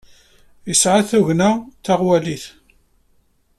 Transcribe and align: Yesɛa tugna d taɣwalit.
Yesɛa 0.69 1.01
tugna 1.09 1.49
d 1.57 1.79
taɣwalit. 1.85 2.45